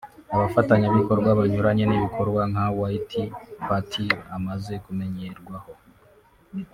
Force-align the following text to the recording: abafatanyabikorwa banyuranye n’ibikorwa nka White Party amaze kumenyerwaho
abafatanyabikorwa 0.35 1.29
banyuranye 1.39 1.83
n’ibikorwa 1.87 2.41
nka 2.51 2.65
White 2.77 3.19
Party 3.67 4.05
amaze 4.35 4.73
kumenyerwaho 4.83 5.71